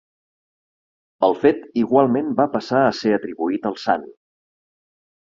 El 1.27 1.35
fet 1.43 1.59
igualment 1.81 2.31
va 2.39 2.47
passar 2.55 2.79
a 2.87 2.95
ser 3.01 3.13
atribuït 3.19 3.69
al 3.73 3.77
sant. 3.83 4.09